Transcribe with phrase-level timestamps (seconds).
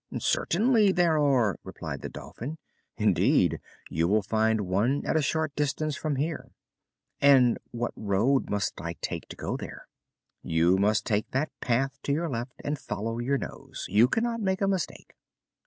[0.17, 2.57] "Certainly there are," replied the Dolphin.
[2.97, 3.59] "Indeed,
[3.91, 6.49] you will find one at a short distance from here."
[7.19, 9.87] "And what road must I take to go there?"
[10.41, 13.85] "You must take that path to your left and follow your nose.
[13.89, 15.13] You cannot make a mistake."